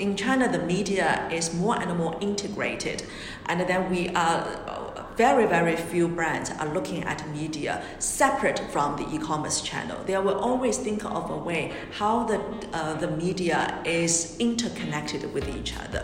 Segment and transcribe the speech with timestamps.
[0.00, 3.02] in China, the media is more and more integrated,
[3.46, 9.06] and then we are very, very few brands are looking at media separate from the
[9.14, 9.98] e-commerce channel.
[10.06, 12.40] They will always think of a way how the,
[12.72, 16.02] uh, the media is interconnected with each other.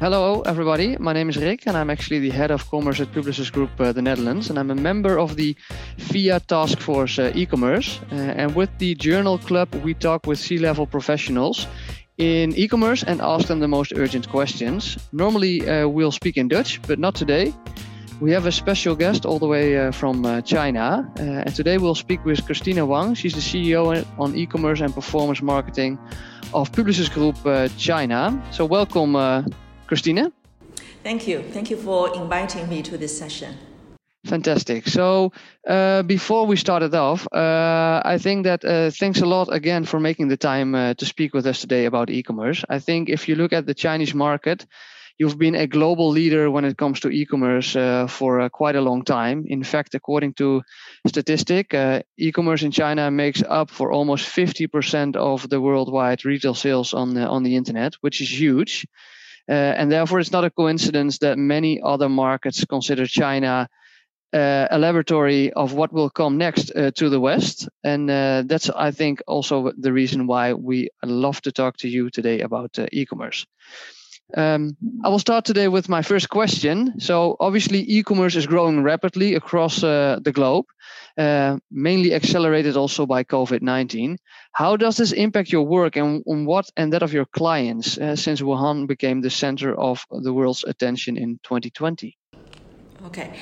[0.00, 0.96] Hello, everybody.
[0.98, 3.92] My name is Rick, and I'm actually the head of commerce at Publicis Group uh,
[3.92, 5.56] the Netherlands, and I'm a member of the
[5.98, 8.00] FIA Task Force uh, e-commerce.
[8.10, 11.68] Uh, and with the Journal Club, we talk with C-level professionals
[12.18, 14.98] in e-commerce and ask them the most urgent questions.
[15.12, 17.54] Normally, uh, we'll speak in Dutch, but not today.
[18.20, 21.94] We have a special guest all the way uh, from uh, China, and today we'll
[21.94, 23.14] speak with Christina Wang.
[23.14, 26.00] She's the CEO on e-commerce and performance marketing
[26.52, 27.38] of Publicis Group
[27.78, 28.42] China.
[28.50, 29.14] So, welcome
[29.86, 30.32] Christina.
[31.02, 31.42] Thank you.
[31.42, 33.56] Thank you for inviting me to this session.
[34.24, 34.88] Fantastic.
[34.88, 35.32] So
[35.68, 40.00] uh, before we started off, uh, I think that uh, thanks a lot again for
[40.00, 42.64] making the time uh, to speak with us today about e-commerce.
[42.68, 44.64] I think if you look at the Chinese market,
[45.18, 48.80] you've been a global leader when it comes to e-commerce uh, for uh, quite a
[48.80, 49.44] long time.
[49.46, 50.62] In fact, according to
[51.06, 51.74] statistic,
[52.16, 57.42] e-commerce in China makes up for almost 50% of the worldwide retail sales on on
[57.42, 58.86] the internet, which is huge.
[59.48, 63.68] Uh, and therefore, it's not a coincidence that many other markets consider China
[64.34, 67.68] uh, a laboratory of what will come next uh, to the West.
[67.84, 72.40] And that's, I think, also the reason why we love to talk to you today
[72.40, 73.46] about e commerce.
[74.36, 76.98] Um, I will start today with my first question.
[76.98, 80.64] So, obviously, e commerce is growing rapidly across uh, the globe,
[81.18, 84.16] uh, mainly accelerated also by COVID 19.
[84.52, 88.16] How does this impact your work and on what and that of your clients uh,
[88.16, 92.16] since Wuhan became the center of the world's attention in 2020?
[93.06, 93.38] Okay.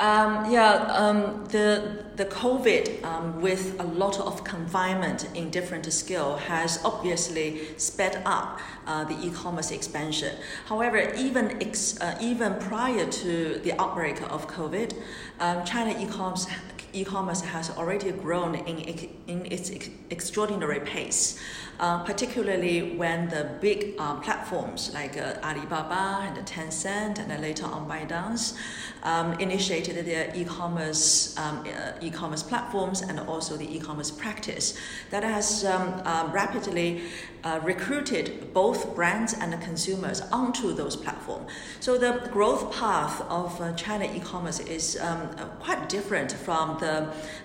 [0.00, 6.36] Um, yeah, um, the, the COVID um, with a lot of confinement in different scale
[6.36, 10.36] has obviously sped up uh, the e-commerce expansion.
[10.66, 14.94] However, even, ex, uh, even prior to the outbreak of COVID,
[15.38, 16.48] um, China e-commerce
[16.94, 18.78] e-commerce has already grown in,
[19.26, 19.70] in its
[20.10, 21.38] extraordinary pace,
[21.80, 27.88] uh, particularly when the big uh, platforms like uh, Alibaba and Tencent and later on
[27.88, 28.56] ByteDance
[29.02, 34.78] um, initiated their e-commerce um, uh, e-commerce platforms and also the e-commerce practice
[35.10, 37.02] that has um, uh, rapidly
[37.44, 41.50] uh, recruited both brands and consumers onto those platforms.
[41.80, 45.28] So the growth path of China e-commerce is um,
[45.60, 46.96] quite different from the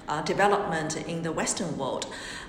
[0.07, 2.05] uh, development in the Western world.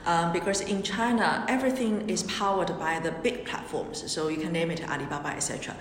[0.06, 4.10] Um, because in China, everything is powered by the big platforms.
[4.10, 5.76] So you can name it Alibaba, etc.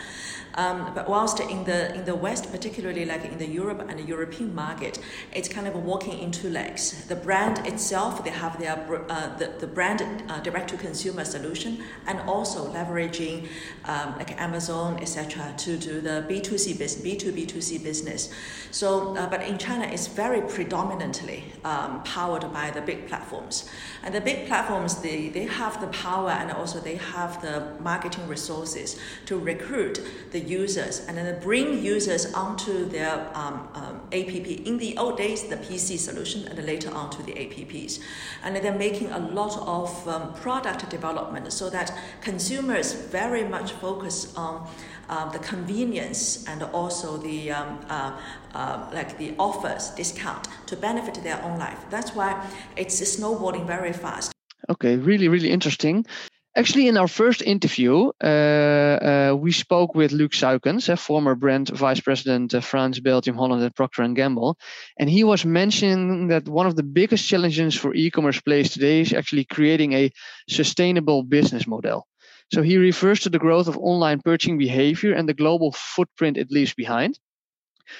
[0.55, 4.07] Um, but whilst in the in the West, particularly like in the Europe and the
[4.15, 4.99] European market,
[5.31, 7.05] it's kind of walking in two legs.
[7.07, 8.75] The brand itself, they have their
[9.09, 11.71] uh, the, the brand uh, direct to consumer solution,
[12.07, 13.47] and also leveraging
[13.85, 17.61] um, like Amazon, etc., to do the B two C business, B two B two
[17.61, 18.29] C business.
[18.71, 20.41] So, uh, but in China, it's very
[20.99, 23.69] predominantly um, powered by the big platforms,
[24.03, 28.27] and the big platforms they they have the power and also they have the marketing
[28.27, 29.99] resources to recruit
[30.31, 34.29] the users and then bring users onto their um, um, app.
[34.69, 37.99] In the old days, the PC solution, and later on to the apps.
[38.43, 44.33] And they're making a lot of um, product development so that consumers very much focus
[44.35, 44.67] on
[45.09, 48.17] um, the convenience and also the um, uh,
[48.53, 51.79] uh, like the offers discount to benefit their own life.
[51.89, 54.31] That's why it's snowballing very fast.
[54.69, 56.05] Okay, really, really interesting.
[56.55, 61.69] Actually, in our first interview, uh, uh, we spoke with Luc Suikens, a former brand
[61.69, 64.57] vice president of France, Belgium, Holland, and Procter and Gamble,
[64.97, 69.13] and he was mentioning that one of the biggest challenges for e-commerce players today is
[69.13, 70.11] actually creating a
[70.49, 72.07] sustainable business model.
[72.51, 76.51] So he refers to the growth of online purchasing behavior and the global footprint it
[76.51, 77.19] leaves behind.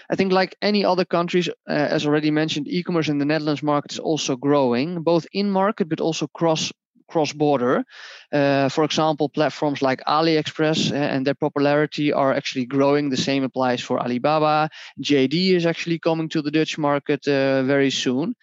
[0.10, 3.94] I think, like any other countries, uh, as already mentioned, e-commerce in the Netherlands market
[3.94, 6.72] is also growing, both in market but also cross
[7.09, 7.84] cross border.
[8.32, 13.09] Uh, for example, platforms like AliExpress uh, and their popularity are actually growing.
[13.09, 14.70] The same applies for Alibaba.
[15.02, 18.35] JD is actually coming to the Dutch market uh, very soon.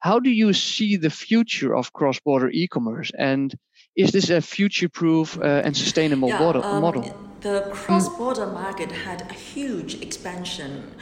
[0.00, 3.10] How do you see the future of cross border e commerce?
[3.18, 3.54] And
[3.96, 7.16] is this a future proof uh, and sustainable yeah, model, um, model?
[7.40, 8.54] The cross border mm.
[8.54, 10.94] market had a huge expansion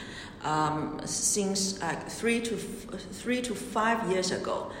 [0.43, 1.79] um, since
[2.09, 4.71] three to f- three to five years ago.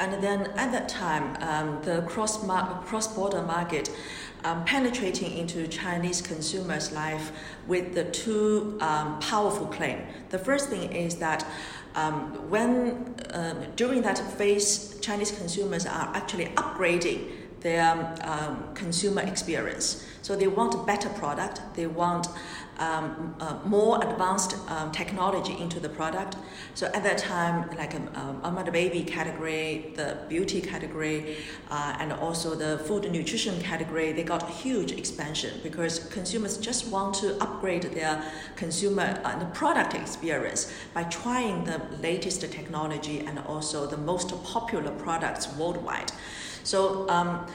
[0.00, 3.90] And then at that time, um, the cross mar- cross border market
[4.44, 7.32] um, penetrating into Chinese consumers' life
[7.66, 10.02] with the two um, powerful claim.
[10.30, 11.44] The first thing is that
[11.96, 17.28] um, when um, during that phase, Chinese consumers are actually upgrading
[17.60, 20.04] their um, consumer experience.
[20.22, 21.60] So they want a better product.
[21.74, 22.28] They want
[22.78, 26.36] um, uh, more advanced um, technology into the product.
[26.74, 31.38] So at that time, like um, um, the baby category, the beauty category,
[31.70, 36.88] uh, and also the food and nutrition category, they got huge expansion because consumers just
[36.88, 38.22] want to upgrade their
[38.56, 44.90] consumer uh, the product experience by trying the latest technology and also the most popular
[44.92, 46.12] products worldwide.
[46.64, 47.46] So um,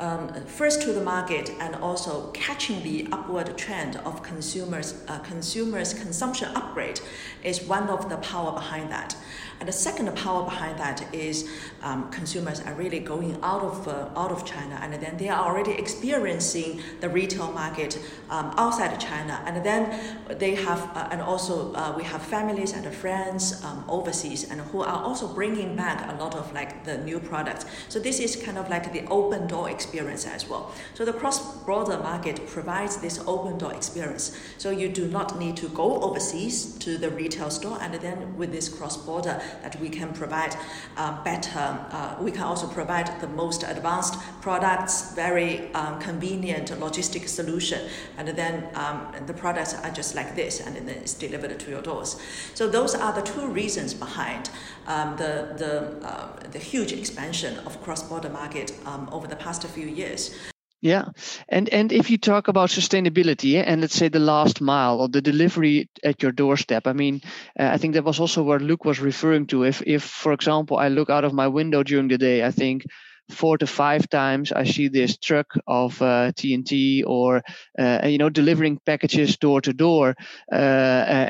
[0.00, 5.92] um, first to the market and also catching the upward trend of consumers uh, consumers
[5.92, 7.00] consumption upgrade
[7.44, 9.14] is one of the power behind that.
[9.60, 11.46] And the second power behind that is
[11.82, 15.46] um, consumers are really going out of uh, out of China, and then they are
[15.46, 17.98] already experiencing the retail market
[18.30, 22.86] um, outside China, and then they have uh, and also uh, we have families and
[22.94, 27.20] friends um, overseas, and who are also bringing back a lot of like the new
[27.20, 27.66] products.
[27.90, 30.72] So this is kind of like the open door experience as well.
[30.94, 34.34] So the cross-border market provides this open door experience.
[34.56, 38.52] So you do not need to go overseas to the retail store, and then with
[38.52, 40.56] this cross-border that we can provide
[40.96, 41.58] uh, better,
[41.90, 48.28] uh, we can also provide the most advanced products, very um, convenient logistic solution, and
[48.28, 52.20] then um, the products are just like this, and then it's delivered to your doors.
[52.54, 54.50] So those are the two reasons behind
[54.86, 59.86] um, the, the, uh, the huge expansion of cross-border market um, over the past few
[59.86, 60.34] years.
[60.82, 61.04] Yeah,
[61.48, 65.20] and and if you talk about sustainability and let's say the last mile or the
[65.20, 67.20] delivery at your doorstep, I mean,
[67.58, 69.64] uh, I think that was also what Luke was referring to.
[69.64, 72.84] If if for example I look out of my window during the day, I think
[73.30, 77.42] four to five times I see this truck of uh, TNT or
[77.78, 80.14] uh, you know delivering packages door to door,
[80.50, 80.54] uh,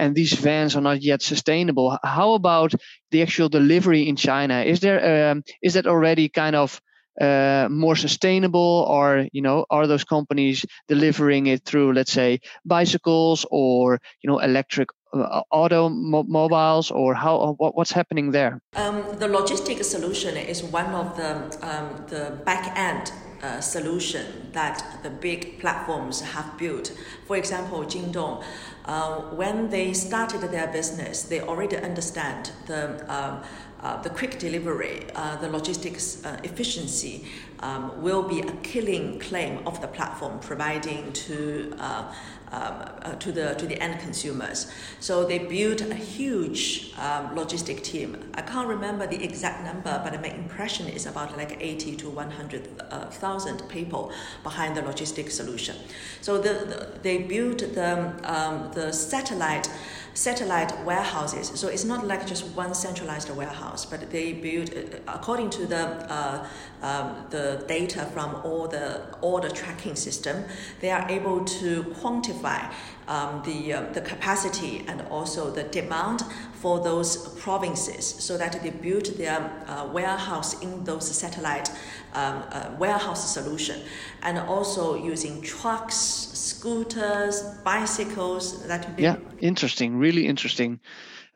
[0.03, 1.99] and these vans are not yet sustainable.
[2.05, 2.73] How about
[3.11, 4.63] the actual delivery in China?
[4.63, 6.81] Is there um, is that already kind of
[7.21, 8.87] uh, more sustainable?
[8.89, 14.39] Or you know are those companies delivering it through let's say bicycles or you know
[14.39, 18.61] electric uh, automobiles or how what, what's happening there?
[18.77, 21.31] Um, the logistic solution is one of the
[21.63, 23.13] um, the back end
[23.43, 26.93] uh, solution that the big platforms have built.
[27.27, 28.45] For example, Jingdong,
[28.91, 33.41] uh, when they started their business, they already understand the um,
[33.83, 37.25] uh, the quick delivery, uh, the logistics uh, efficiency
[37.61, 42.13] um, will be a killing claim of the platform providing to uh,
[42.53, 44.73] um, uh, to the to the end consumers.
[44.99, 48.17] So they built a huge um, logistic team.
[48.35, 53.61] I can't remember the exact number, but my impression is about like 80 to 100,000
[53.61, 55.77] uh, people behind the logistic solution.
[56.23, 59.69] So the, the they built the um, the satellite
[60.15, 61.53] satellite warehouses.
[61.55, 65.83] So it's not like just one centralized warehouse, but they build uh, according to the
[66.13, 66.47] uh,
[66.83, 70.45] um, the data from all the order tracking system.
[70.81, 72.73] They are able to quantify
[73.09, 76.23] um, the uh, the capacity and also the demand
[76.55, 81.71] for those provinces, so that they build their uh, warehouse in those satellite
[82.15, 83.81] um, uh, warehouse solution,
[84.23, 86.29] and also using trucks
[86.61, 88.67] scooters, bicycles.
[88.67, 90.81] That yeah, interesting, really interesting.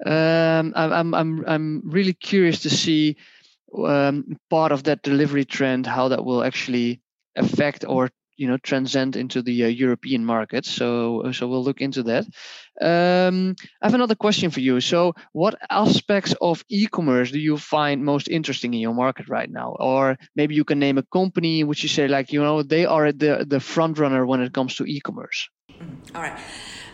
[0.05, 3.17] Um, I'm I'm I'm really curious to see
[3.77, 7.01] um, part of that delivery trend, how that will actually
[7.37, 10.67] affect or you know transcend into the uh, European market.
[10.67, 12.27] So so we'll look into that.
[12.81, 14.81] Um, I have another question for you.
[14.81, 19.77] So, what aspects of e-commerce do you find most interesting in your market right now?
[19.79, 23.13] Or maybe you can name a company which you say like you know they are
[23.13, 25.49] the the front runner when it comes to e-commerce.
[25.81, 26.39] Mm, all right.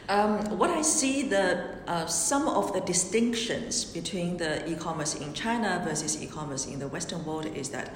[0.09, 5.81] Um, what I see the uh, some of the distinctions between the e-commerce in China
[5.87, 7.95] versus e-commerce in the Western world is that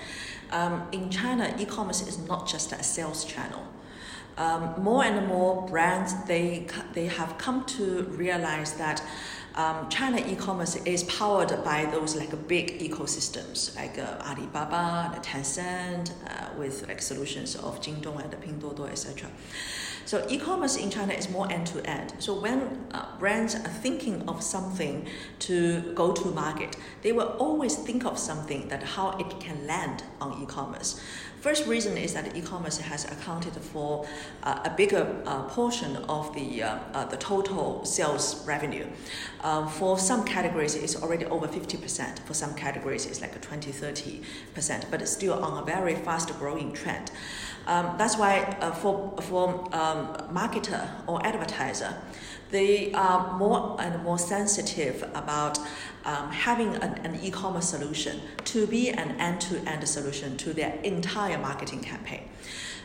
[0.53, 3.67] um, in China e-commerce is not just a sales channel.
[4.37, 9.03] Um, more and more brands they they have come to realize that
[9.57, 16.11] um, China e-commerce is powered by those like big ecosystems like uh, Alibaba, and Tencent,
[16.11, 19.31] uh, with like solutions of Jingdong and Pinduoduo, etc.
[20.07, 22.13] So e-commerce in China is more end to end.
[22.19, 25.07] So when uh, brands are thinking of something
[25.41, 30.05] to go to market, they will always think of something that how it can land
[30.21, 31.01] on e-commerce.
[31.45, 34.07] First reason is that e-commerce has accounted for
[34.45, 38.87] uh, a bigger uh, portion of the uh, uh, the total sales revenue.
[39.43, 42.21] Um, for some categories, it's already over 50%.
[42.21, 46.73] For some categories, it's like 20, 30%, but it's still on a very fast growing
[46.73, 47.11] trend.
[47.67, 51.95] Um, that's why uh, for, for um, marketer or advertiser,
[52.51, 55.59] they are more and more sensitive about
[56.05, 61.81] um, having an, an e-commerce solution to be an end-to-end solution to their entire marketing
[61.81, 62.29] campaign.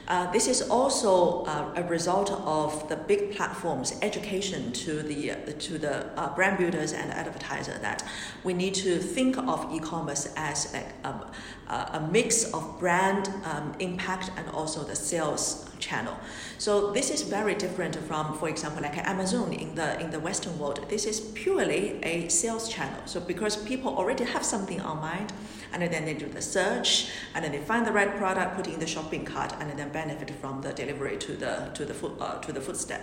[0.09, 5.35] Uh, this is also uh, a result of the big platforms' education to the uh,
[5.59, 8.03] to the uh, brand builders and advertiser that
[8.43, 14.31] we need to think of e-commerce as a, a, a mix of brand um, impact
[14.35, 16.17] and also the sales channel.
[16.57, 20.57] So this is very different from, for example, like Amazon in the in the Western
[20.59, 20.85] world.
[20.89, 23.01] This is purely a sales channel.
[23.05, 25.33] So because people already have something on mind,
[25.71, 28.79] and then they do the search, and then they find the right product, put in
[28.79, 32.39] the shopping cart, and then benefit from the delivery to the to the foot uh,
[32.39, 33.01] to the footstep.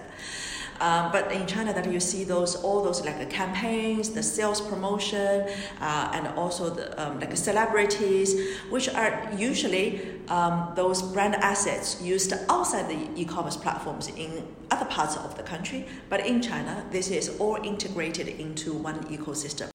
[0.81, 4.61] Um, but in China, that you see those all those like the campaigns, the sales
[4.61, 5.49] promotion,
[5.81, 12.33] uh, and also the um, like celebrities, which are usually um, those brand assets used
[12.49, 15.87] outside the e-commerce platforms in other parts of the country.
[16.09, 19.71] But in China, this is all integrated into one ecosystem.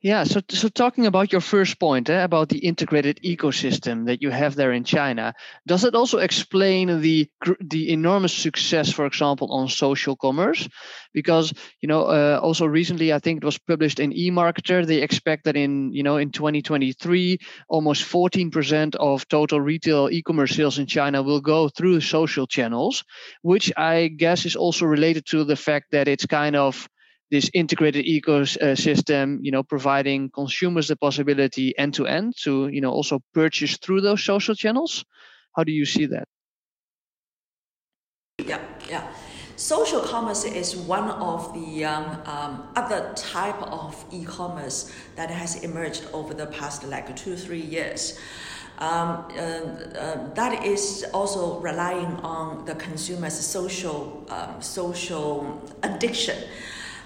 [0.00, 4.30] Yeah, so so talking about your first point eh, about the integrated ecosystem that you
[4.30, 5.34] have there in China,
[5.66, 7.28] does it also explain the
[7.60, 10.45] the enormous success, for example, on social commerce?
[11.12, 14.86] Because you know, uh, also recently, I think it was published in eMarketer.
[14.86, 17.38] They expect that in you know in 2023,
[17.68, 23.04] almost 14% of total retail e-commerce sales in China will go through social channels,
[23.42, 26.88] which I guess is also related to the fact that it's kind of
[27.30, 32.90] this integrated ecosystem, you know, providing consumers the possibility end to end to, you know,
[32.90, 35.04] also purchase through those social channels.
[35.56, 36.28] How do you see that?
[38.38, 39.25] Yeah, yeah.
[39.56, 46.06] Social commerce is one of the um, um, other type of e-commerce that has emerged
[46.12, 48.18] over the past like two three years.
[48.78, 56.36] Um, uh, uh, that is also relying on the consumer's social um, social addiction.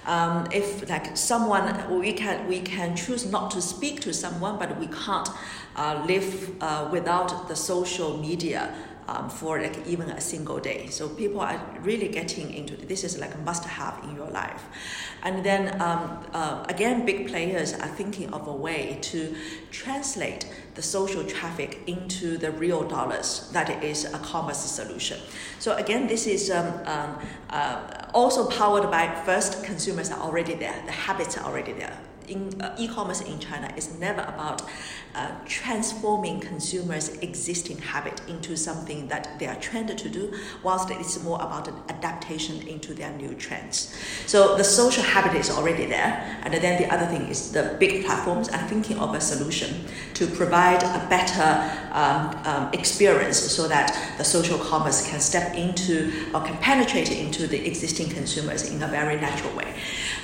[0.07, 4.77] Um, if like someone we can we can choose not to speak to someone, but
[4.81, 5.29] we can't
[5.77, 8.75] uh, live uh, without the social media
[9.11, 10.87] um, for like even a single day.
[10.89, 14.63] So people are really getting into this is like a must have in your life.
[15.23, 19.35] And then um, uh, again, big players are thinking of a way to
[19.73, 23.51] translate the social traffic into the real dollars.
[23.53, 25.19] That is a commerce solution.
[25.59, 27.19] So again, this is um, um
[27.51, 31.99] uh, also powered by first consumers are already there, the habits are already there
[32.31, 34.63] in uh, e-commerce in China is never about
[35.15, 40.33] uh, transforming consumers' existing habit into something that they are trained to do,
[40.63, 43.95] whilst it's more about an adaptation into their new trends.
[44.27, 48.05] So the social habit is already there, and then the other thing is the big
[48.05, 49.85] platforms are thinking of a solution
[50.15, 51.51] to provide a better
[51.93, 57.47] um, um, experience so that the social commerce can step into or can penetrate into
[57.47, 59.75] the existing consumers in a very natural way.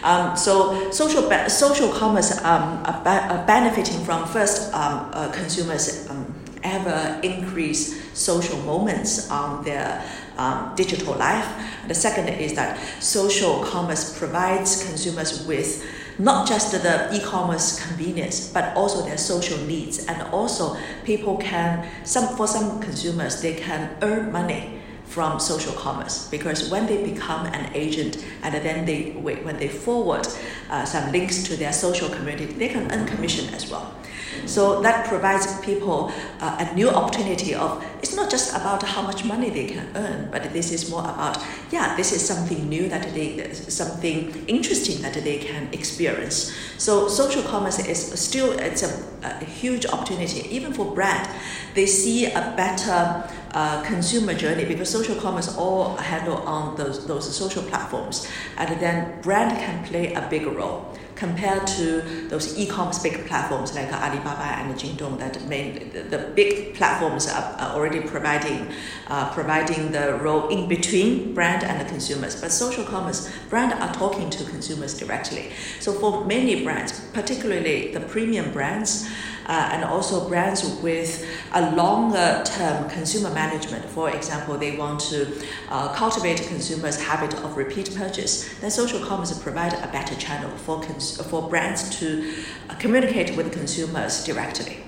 [0.03, 6.09] Um, so social social commerce um, are, be- are benefiting from first um, uh, consumers
[6.11, 10.03] um, ever increase social moments on their
[10.37, 11.47] um, digital life.
[11.89, 15.85] The second is that social commerce provides consumers with
[16.19, 20.07] not just the e-commerce convenience, but also their social needs.
[20.07, 26.29] And also people can, some, for some consumers, they can earn money from social commerce
[26.29, 30.27] because when they become an agent and then they when they forward
[30.71, 33.95] uh, some links to their social community they can earn commission as well
[34.45, 39.25] so that provides people uh, a new opportunity of it's not just about how much
[39.25, 43.15] money they can earn, but this is more about yeah, this is something new that
[43.15, 46.55] they something interesting that they can experience.
[46.79, 51.29] So social commerce is still it's a, a huge opportunity even for brand.
[51.75, 57.35] They see a better uh, consumer journey because social commerce all handle on those, those
[57.35, 63.27] social platforms and then brand can play a big role compared to those e-commerce big
[63.27, 68.71] platforms like Alibaba and Jingdong that main, the, big platforms are, are already providing
[69.09, 72.41] uh, providing the role in between brand and the consumers.
[72.41, 75.51] But social commerce brand are talking to consumers directly.
[75.81, 79.09] So for many brands, particularly the premium brands,
[79.47, 83.85] uh, and also brands with a longer term consumer management.
[83.85, 85.27] For example, they want to
[85.71, 88.53] uh, cultivate consumers' habit of repeat purchase.
[88.61, 92.33] Then social commerce provide a better channel for cons- for brands to
[92.69, 94.79] uh, communicate with consumers directly.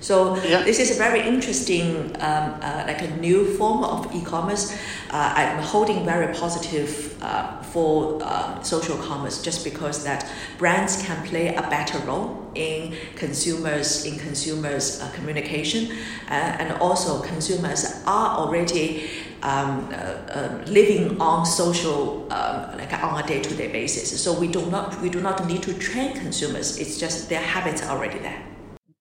[0.00, 0.62] So yeah.
[0.62, 4.72] this is a very interesting, um, uh, like a new form of e-commerce.
[5.10, 11.26] Uh, I'm holding very positive uh, for uh, social commerce just because that brands can
[11.26, 15.90] play a better role in consumers in consumers uh, communication,
[16.28, 19.08] uh, and also consumers are already
[19.42, 24.22] um, uh, uh, living on social um, like on a day-to-day basis.
[24.22, 26.78] So we do not we do not need to train consumers.
[26.78, 28.49] It's just their habits are already there.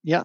[0.01, 0.23] Yeah,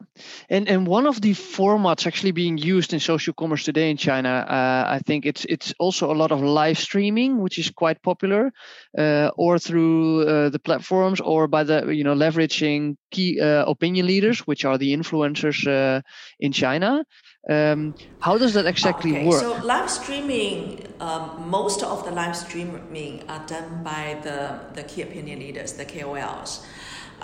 [0.48, 4.46] and and one of the formats actually being used in social commerce today in China,
[4.48, 8.52] uh, I think it's it's also a lot of live streaming, which is quite popular,
[8.96, 14.06] uh, or through uh, the platforms, or by the you know leveraging key uh, opinion
[14.06, 16.00] leaders, which are the influencers uh,
[16.38, 17.04] in China.
[17.50, 19.40] Um, how does that exactly okay, work?
[19.40, 25.02] So live streaming, um, most of the live streaming are done by the the key
[25.02, 26.64] opinion leaders, the KOLs.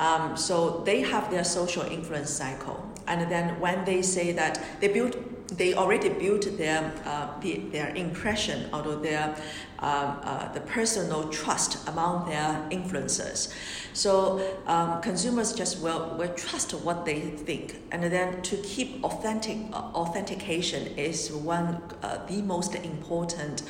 [0.01, 4.89] Um, so they have their social influence cycle, and then when they say that they
[4.89, 5.15] build,
[5.51, 7.29] they already built their uh,
[7.73, 9.35] their impression of their
[9.81, 13.53] um, uh, the personal trust among their influencers.
[13.93, 19.59] So um, consumers just will, will trust what they think, and then to keep authentic
[19.73, 23.63] uh, authentication is one uh, the most important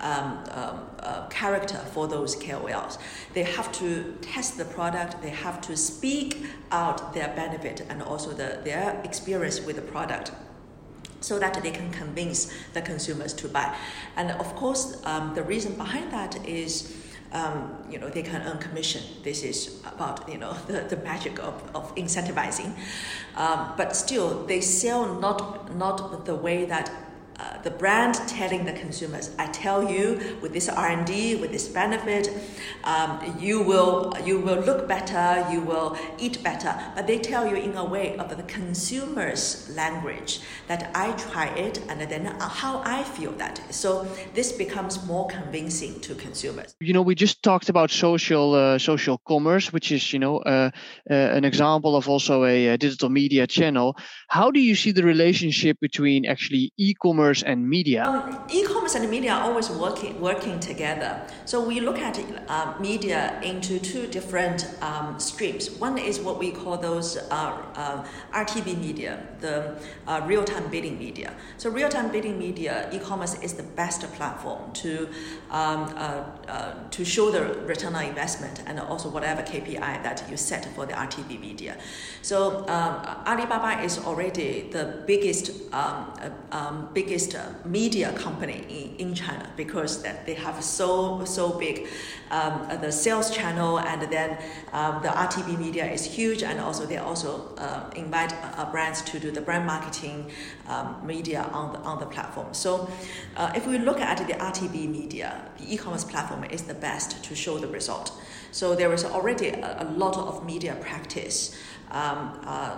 [0.00, 2.98] um, um, uh, character for those KOLs.
[3.34, 5.20] They have to test the product.
[5.20, 10.30] They have to speak out their benefit and also the, their experience with the product
[11.20, 13.74] so that they can convince the consumers to buy.
[14.16, 17.02] And of course, um, the reason behind that is.
[17.32, 19.02] Um, you know they can earn commission.
[19.24, 22.72] This is about you know the, the magic of, of incentivizing,
[23.34, 26.88] um, but still they sell not not the way that
[27.38, 31.52] uh, the brand telling the consumers, I tell you, with this R and D, with
[31.52, 32.30] this benefit,
[32.84, 36.74] um, you will you will look better, you will eat better.
[36.94, 41.82] But they tell you in a way of the consumer's language that I try it
[41.88, 43.60] and then how I feel that.
[43.70, 46.74] So this becomes more convincing to consumers.
[46.80, 50.70] You know, we just talked about social uh, social commerce, which is you know uh,
[51.10, 53.96] uh an example of also a, a digital media channel.
[54.28, 58.04] How do you see the relationship between actually e-commerce e-commerce and media?
[58.04, 61.20] Um, e-commerce and media are always working working together.
[61.44, 62.18] So we look at
[62.48, 65.70] uh, media into two different um, streams.
[65.80, 71.32] One is what we call those uh, uh, RTB media, the uh, real-time bidding media.
[71.58, 75.08] So real-time bidding media, e-commerce is the best platform to
[75.50, 80.36] um, uh, uh, to show the return on investment and also whatever KPI that you
[80.36, 81.76] set for the RTB media.
[82.22, 82.94] So um,
[83.26, 90.02] Alibaba is already the biggest um biggest biggest uh, media company in, in China because
[90.02, 91.86] that they have so so big
[92.30, 94.36] um, the sales channel and then
[94.72, 99.18] um, the RTB media is huge and also they also uh, invite uh, brands to
[99.18, 100.30] do the brand marketing
[100.68, 102.52] um, media on the on the platform.
[102.52, 102.86] So
[103.36, 107.34] uh, if we look at the RTB media, the e-commerce platform is the best to
[107.34, 108.12] show the result.
[108.50, 111.56] So there is already a, a lot of media practice
[111.90, 112.76] um, uh,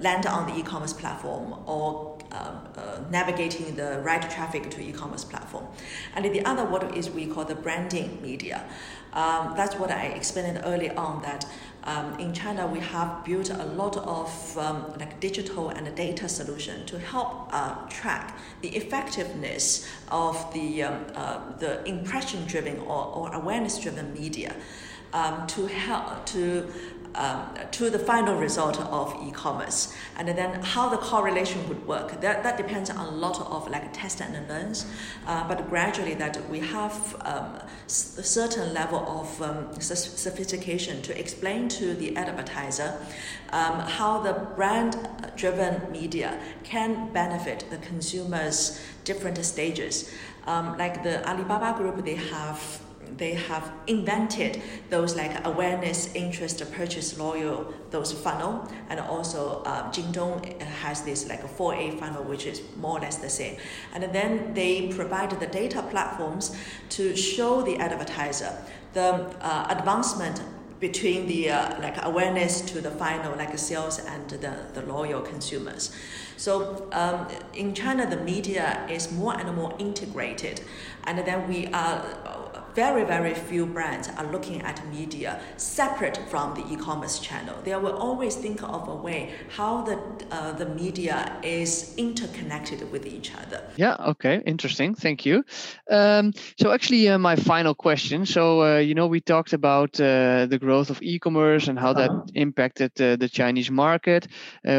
[0.00, 5.66] land on the e-commerce platform or um, uh, navigating the right traffic to e-commerce platform.
[6.14, 8.64] And the other what is we call the branding media.
[9.12, 11.46] Um, that's what I explained early on that
[11.86, 16.84] um, in China we have built a lot of um, like digital and data solution
[16.86, 23.32] to help uh, track the effectiveness of the um, uh, the impression driven or, or
[23.34, 24.56] awareness driven media
[25.12, 26.70] um, to help to
[27.16, 29.94] um, to the final result of e-commerce.
[30.16, 33.92] And then how the correlation would work, that, that depends on a lot of like
[33.92, 34.86] test and learns,
[35.26, 41.68] uh, but gradually that we have um, a certain level of um, sophistication to explain
[41.68, 42.98] to the advertiser
[43.50, 50.10] um, how the brand-driven media can benefit the consumers different stages.
[50.46, 52.80] Um, like the Alibaba Group, they have
[53.16, 60.60] they have invented those like awareness, interest, purchase, loyal, those funnel, and also uh, Jingdong
[60.62, 63.56] has this like a 4A funnel, which is more or less the same.
[63.94, 66.56] And then they provide the data platforms
[66.90, 68.56] to show the advertiser
[68.96, 70.40] the uh, advancement
[70.80, 75.94] between the uh, like awareness to the final like sales and the, the loyal consumers.
[76.36, 80.60] So um, in China, the media is more and more integrated,
[81.04, 82.45] and then we are
[82.76, 87.56] very, very few brands are looking at media separate from the e-commerce channel.
[87.64, 89.96] They will always think of a way how the
[90.30, 93.60] uh, the media is interconnected with each other.
[93.76, 93.96] Yeah.
[94.12, 94.42] Okay.
[94.44, 94.94] Interesting.
[94.94, 95.42] Thank you.
[95.90, 98.26] Um, so actually, uh, my final question.
[98.26, 102.10] So uh, you know, we talked about uh, the growth of e-commerce and how that
[102.10, 102.24] uh-huh.
[102.34, 104.28] impacted uh, the Chinese market.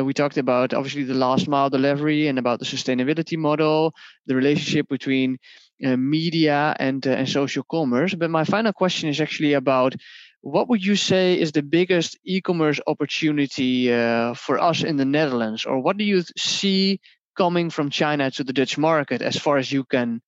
[0.08, 3.94] we talked about obviously the last mile delivery and about the sustainability model,
[4.28, 8.14] the relationship between uh, media and uh, and social commerce.
[8.16, 9.96] But my final question is actually about
[10.42, 15.66] what would you say is the biggest e-commerce opportunity uh, for us in the Netherlands,
[15.66, 17.00] or what do you see
[17.36, 20.22] coming from China to the Dutch market as far as you can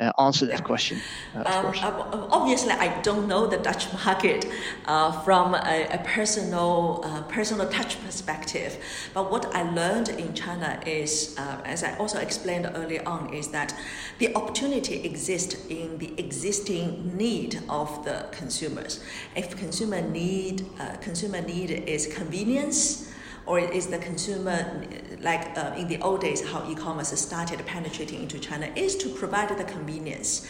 [0.00, 0.98] uh, answer that question.
[1.36, 4.44] Uh, um, uh, obviously, I don't know the Dutch market
[4.86, 8.76] uh, from a, a personal uh, personal touch perspective.
[9.14, 13.48] But what I learned in China is, uh, as I also explained early on, is
[13.48, 13.72] that
[14.18, 19.00] the opportunity exists in the existing need of the consumers.
[19.36, 20.66] If consumer need
[21.00, 23.12] consumer need is convenience
[23.46, 24.82] or is the consumer
[25.24, 29.48] like uh, in the old days how e-commerce started penetrating into China is to provide
[29.58, 30.46] the convenience.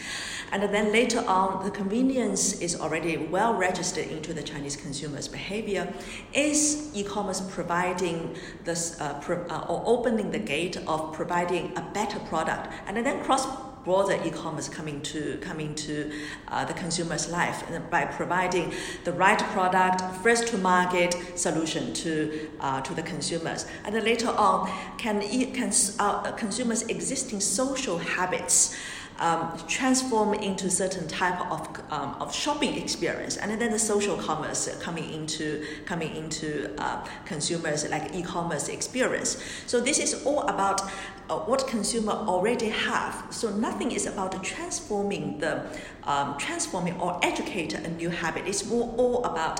[0.51, 5.91] And then later on the convenience is already well registered into the Chinese consumers behavior.
[6.33, 12.19] Is e-commerce providing this uh, pro- uh, or opening the gate of providing a better
[12.19, 12.71] product?
[12.85, 13.47] And then cross
[13.85, 16.11] broader e-commerce coming to coming to
[16.49, 22.81] uh, the consumer's life by providing the right product, first to market solution to uh,
[22.81, 25.21] to the consumers, and then later on can
[25.53, 28.75] can uh, consumers' existing social habits
[29.19, 33.37] um, transform into certain type of, um, of shopping experience.
[33.37, 39.41] And then the social commerce coming into coming into uh, consumers like e-commerce experience.
[39.67, 40.81] So this is all about
[41.29, 43.25] uh, what consumer already have.
[43.29, 45.65] So nothing is about transforming the
[46.03, 48.43] um, transforming or educate a new habit.
[48.45, 49.59] It's more all about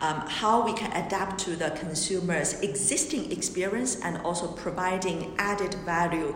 [0.00, 6.34] um, how we can adapt to the consumer's existing experience and also providing added value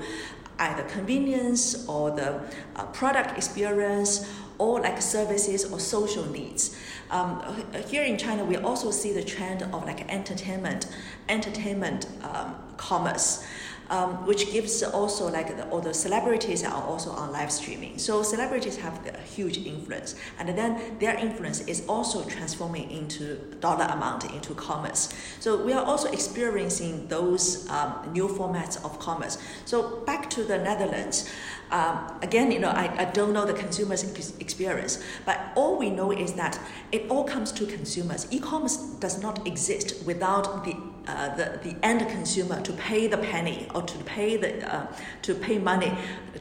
[0.59, 2.41] either convenience or the
[2.77, 6.77] uh, product experience or like services or social needs.
[7.11, 7.43] Um,
[7.89, 10.87] here in China, we also see the trend of like entertainment,
[11.29, 13.45] entertainment um, commerce
[13.91, 17.99] um, which gives also like the, all the celebrities are also on live streaming.
[17.99, 23.85] So celebrities have a huge influence, and then their influence is also transforming into dollar
[23.87, 25.13] amount into commerce.
[25.41, 29.39] So we are also experiencing those um, new formats of commerce.
[29.65, 31.31] So back to the Netherlands.
[31.71, 34.05] Um, again, you know, I, I don't know the consumer's
[34.39, 36.61] experience, but all we know is that
[36.93, 38.27] it all comes to consumers.
[38.31, 43.67] E-commerce does not exist without the uh, the, the end consumer to pay the penny
[43.75, 44.87] or to pay the uh,
[45.23, 45.93] to pay money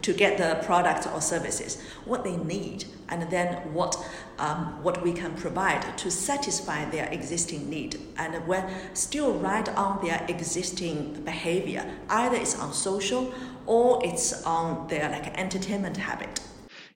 [0.02, 1.82] to get the products or services.
[2.06, 3.95] What they need and then what
[4.39, 7.99] um, what we can provide to satisfy their existing need.
[8.17, 11.86] And when still right on their existing behavior.
[12.10, 13.34] Either it's on social
[13.65, 16.39] or it's on their like entertainment habit.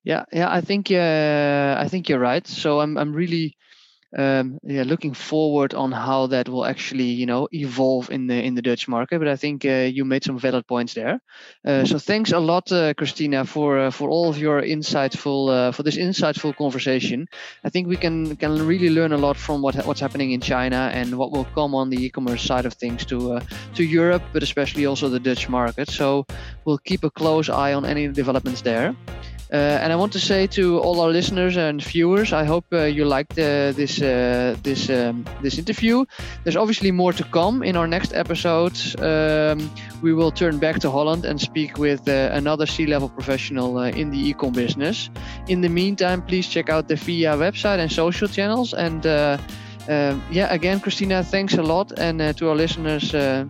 [0.03, 2.47] Yeah yeah i think uh, i think you're right.
[2.47, 3.57] So i'm i'm really
[4.15, 8.55] um, yeah, looking forward on how that will actually, you know, evolve in the in
[8.55, 9.19] the Dutch market.
[9.19, 11.19] But I think uh, you made some valid points there.
[11.65, 15.71] Uh, so thanks a lot, uh, Christina, for uh, for all of your insightful uh,
[15.71, 17.27] for this insightful conversation.
[17.65, 20.89] I think we can can really learn a lot from what what's happening in China
[20.93, 23.41] and what will come on the e-commerce side of things to uh,
[23.75, 25.89] to Europe, but especially also the Dutch market.
[25.89, 26.25] So
[26.63, 28.95] we'll keep a close eye on any developments there.
[29.51, 32.83] Uh, and I want to say to all our listeners and viewers, I hope uh,
[32.83, 33.97] you liked uh, this
[34.63, 36.05] this um, this interview.
[36.43, 38.95] There's obviously more to come in our next episodes.
[38.99, 44.29] Um, we will turn back to Holland and speak with another C-level professional in the
[44.29, 45.09] e-com business.
[45.47, 48.73] In the meantime, please check out the VIA website and social channels.
[48.73, 49.37] And uh,
[50.29, 51.97] yeah, again, Christina, thanks a lot.
[51.97, 53.45] And uh, to our listeners, uh,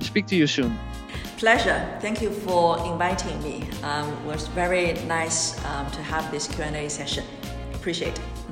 [0.00, 0.78] speak to you soon.
[1.44, 1.98] Pleasure.
[2.00, 3.68] Thank you for inviting me.
[3.82, 7.22] Um, it was very nice um, to have this Q&A session.
[7.74, 8.43] Appreciate it.